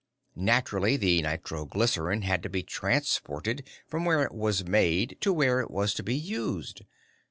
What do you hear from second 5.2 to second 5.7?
to where it